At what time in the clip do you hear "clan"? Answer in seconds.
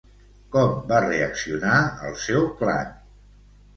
2.63-2.91